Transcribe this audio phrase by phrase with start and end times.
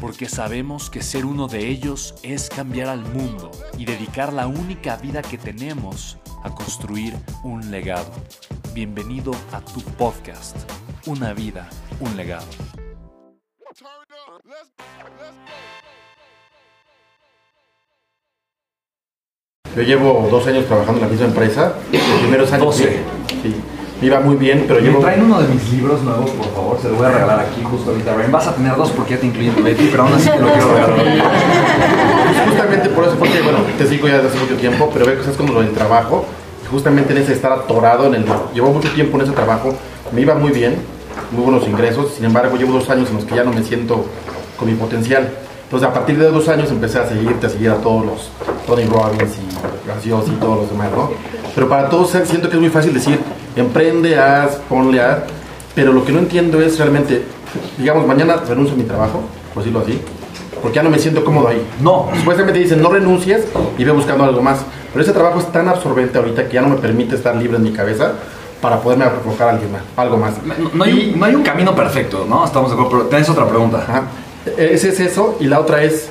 [0.00, 4.96] porque sabemos que ser uno de ellos es cambiar al mundo y dedicar la única
[4.96, 8.10] vida que tenemos a construir un legado.
[8.74, 10.56] Bienvenido a tu podcast,
[11.06, 11.68] Una vida,
[12.00, 12.46] un legado.
[19.74, 21.74] Yo llevo dos años trabajando en la misma empresa.
[21.92, 22.66] Los primeros años.
[22.66, 23.00] 12.
[23.42, 25.00] Sí, me iba muy bien, pero Me llevo.
[25.00, 26.78] traen uno de mis libros nuevos, por favor.
[26.80, 28.14] Se lo voy a regalar aquí justo ahorita.
[28.14, 28.32] Brian.
[28.32, 30.38] Vas a tener dos porque ya te incluí en tu Betty, pero aún así te
[30.38, 30.96] lo quiero regalar.
[30.96, 35.18] Pues justamente por eso, porque bueno, te sigo ya desde hace mucho tiempo, pero veo
[35.18, 36.24] cosas como lo del trabajo.
[36.70, 38.24] Justamente en ese estar atorado en el.
[38.52, 39.72] Llevo mucho tiempo en ese trabajo,
[40.12, 40.76] me iba muy bien,
[41.30, 42.12] muy buenos ingresos.
[42.14, 44.04] Sin embargo, llevo dos años en los que ya no me siento
[44.58, 45.30] con mi potencial.
[45.64, 48.30] Entonces, a partir de dos años empecé a seguirte, a seguir a todos los
[48.66, 51.10] Tony Robbins y Gracioso y todos los demás, ¿no?
[51.54, 53.18] Pero para todos siento que es muy fácil decir,
[53.56, 55.18] emprende, haz, ponle, haz.
[55.74, 57.22] Pero lo que no entiendo es realmente,
[57.78, 60.00] digamos, mañana renuncio a mi trabajo, por decirlo así,
[60.62, 61.62] porque ya no me siento cómodo ahí.
[61.80, 62.08] No.
[62.16, 63.44] Supuestamente dicen, no renuncies
[63.76, 64.60] y ve buscando algo más.
[64.92, 67.62] Pero ese trabajo es tan absorbente ahorita que ya no me permite estar libre en
[67.64, 68.12] mi cabeza
[68.62, 70.32] para poderme enfocar alguien más, algo más.
[70.42, 72.44] No, no hay, un- no hay un camino perfecto, ¿no?
[72.46, 73.84] Estamos de acuerdo, pero tenés otra pregunta.
[73.86, 74.04] Ajá.
[74.56, 75.36] Ese es eso.
[75.40, 76.08] Y la otra es,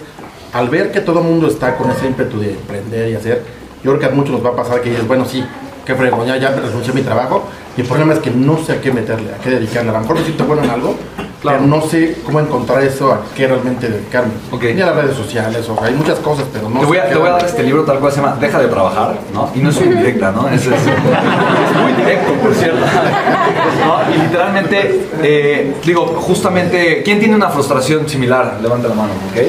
[0.53, 3.41] al ver que todo el mundo está con ese ímpetu de emprender y hacer,
[3.83, 5.44] yo creo que a muchos nos va a pasar que dices, bueno, sí,
[5.85, 7.44] qué fregón, ya, ya renuncié a mi trabajo.
[7.78, 9.90] Y el problema es que no sé a qué meterle, a qué dedicarle.
[9.90, 10.96] A lo mejor me siento bueno en algo,
[11.41, 11.59] Claro.
[11.59, 14.31] pero no sé cómo encontrar eso, a qué realmente dedicarme.
[14.51, 14.63] Ok.
[14.74, 17.01] Ni a las redes sociales, o sea, hay muchas cosas, pero no Te voy, sé
[17.03, 19.16] a, qué te voy a dar este libro tal cual se llama Deja de trabajar,
[19.34, 19.50] ¿no?
[19.53, 20.47] Y no es muy directa, ¿no?
[20.47, 22.79] Es, es- es muy directo, por cierto.
[22.79, 24.16] ¿No?
[24.16, 28.57] Y literalmente, eh, digo, justamente, ¿quién tiene una frustración similar?
[28.62, 29.41] Levanta la mano, ¿ok?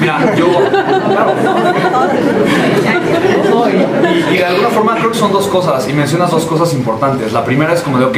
[0.00, 1.32] Mira, yo, claro.
[3.50, 6.44] No, y, y- y de alguna forma creo que son dos cosas, y mencionas dos
[6.44, 7.32] cosas importantes.
[7.32, 8.16] La primera es como de, ok,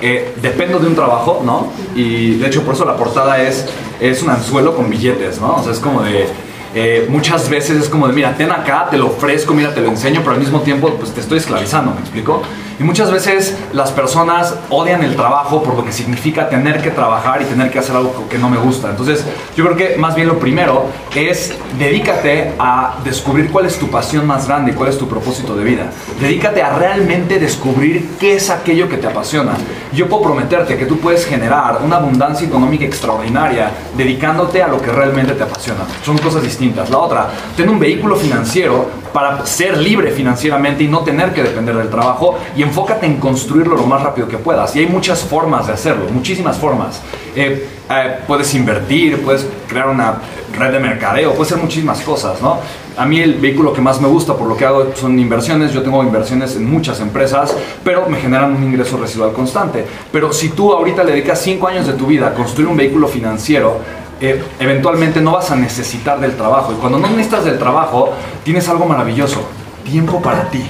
[0.00, 1.68] eh, dependo de un trabajo, ¿no?
[1.94, 3.66] Y de hecho por eso la portada es,
[4.00, 5.56] es un anzuelo con billetes, ¿no?
[5.56, 6.26] O sea, es como de...
[6.74, 9.88] eh, muchas veces es como de, mira, ten acá, te lo ofrezco, mira, te lo
[9.88, 12.42] enseño, pero al mismo tiempo, pues te estoy esclavizando, ¿me explico?
[12.78, 17.42] Y muchas veces las personas odian el trabajo por lo que significa tener que trabajar
[17.42, 18.90] y tener que hacer algo que no me gusta.
[18.90, 19.24] Entonces,
[19.56, 24.26] yo creo que más bien lo primero es dedícate a descubrir cuál es tu pasión
[24.26, 25.90] más grande y cuál es tu propósito de vida.
[26.20, 29.52] Dedícate a realmente descubrir qué es aquello que te apasiona.
[29.92, 34.90] Yo puedo prometerte que tú puedes generar una abundancia económica extraordinaria dedicándote a lo que
[34.90, 35.80] realmente te apasiona.
[36.04, 36.90] Son cosas distintas.
[36.90, 41.76] La otra, ten un vehículo financiero para ser libre financieramente y no tener que depender
[41.76, 44.74] del trabajo y enfócate en construirlo lo más rápido que puedas.
[44.76, 47.00] Y hay muchas formas de hacerlo, muchísimas formas.
[47.34, 50.14] Eh, eh, puedes invertir, puedes crear una
[50.58, 52.58] red de mercadeo, puedes hacer muchísimas cosas, ¿no?
[52.96, 55.72] A mí el vehículo que más me gusta por lo que hago son inversiones.
[55.72, 59.86] Yo tengo inversiones en muchas empresas, pero me generan un ingreso residual constante.
[60.12, 63.08] Pero si tú ahorita le dedicas 5 años de tu vida a construir un vehículo
[63.08, 63.80] financiero,
[64.22, 66.72] eh, eventualmente no vas a necesitar del trabajo.
[66.72, 68.12] Y cuando no necesitas del trabajo,
[68.44, 69.46] tienes algo maravilloso,
[69.84, 70.64] tiempo para ti.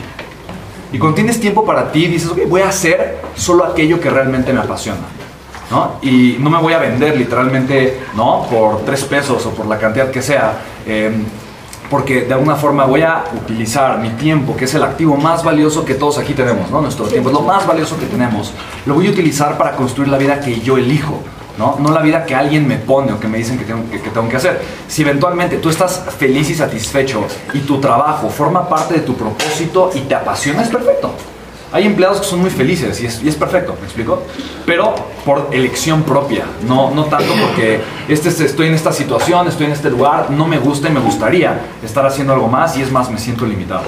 [0.92, 4.52] Y cuando tienes tiempo para ti, dices, ok, voy a hacer solo aquello que realmente
[4.52, 5.00] me apasiona.
[5.70, 5.96] ¿no?
[6.02, 8.46] Y no me voy a vender literalmente, ¿no?
[8.50, 10.58] Por tres pesos o por la cantidad que sea.
[10.84, 11.12] eh,
[11.92, 15.84] porque de alguna forma voy a utilizar mi tiempo, que es el activo más valioso
[15.84, 16.80] que todos aquí tenemos, ¿no?
[16.80, 18.54] Nuestro tiempo es lo más valioso que tenemos.
[18.86, 21.20] Lo voy a utilizar para construir la vida que yo elijo.
[21.58, 21.76] ¿No?
[21.78, 24.28] no la vida que alguien me pone o que me dicen que tengo que, tengo
[24.28, 24.60] que hacer.
[24.88, 29.90] Si eventualmente tú estás feliz y satisfecho y tu trabajo forma parte de tu propósito
[29.94, 31.12] y te apasiona, es perfecto.
[31.74, 34.22] Hay empleados que son muy felices y es, perfecto, ¿me explico?
[34.66, 34.94] Pero
[35.24, 39.72] por elección propia, no, no tanto porque este, es- estoy en esta situación, estoy en
[39.72, 43.10] este lugar, no me gusta y me gustaría estar haciendo algo más y es más,
[43.10, 43.84] me siento limitado.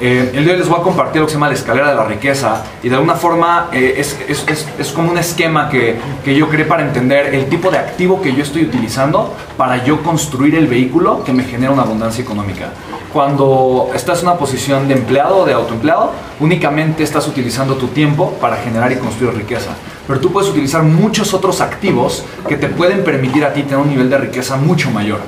[0.00, 1.88] Eh, el día de hoy les voy a compartir lo que se llama la escalera
[1.88, 5.96] de la riqueza y de alguna forma eh, es, es, es, como un esquema que,
[6.24, 10.00] que, yo creé para entender el tipo de activo que yo estoy utilizando para yo
[10.04, 12.70] construir el vehículo que me genera una abundancia económica.
[13.12, 18.34] Cuando estás en una posición de empleado o de autoempleado, únicamente estás utilizando tu tiempo
[18.40, 19.70] para generar y construir riqueza.
[20.06, 23.88] Pero tú puedes utilizar muchos otros activos que te pueden permitir a ti tener un
[23.88, 25.18] nivel de riqueza mucho mayor.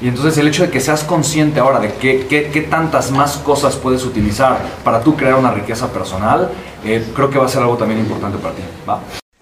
[0.00, 3.76] Y entonces el hecho de que seas consciente ahora de qué, qué, tantas más cosas
[3.76, 6.50] puedes utilizar para tú crear una riqueza personal,
[6.84, 8.62] eh, creo que va a ser algo también importante para ti.
[8.88, 9.00] ¿va?